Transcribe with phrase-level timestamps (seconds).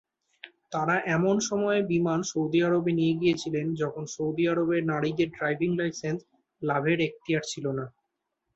[0.71, 6.19] তারা এমন সময়ে বিমান সৌদি আরবে নিয়ে গিয়েছিলেন, যখন সৌদি আরবের নারীদের ড্রাইভিং লাইসেন্স
[6.61, 7.85] লাভের এখতিয়ার ছিল না।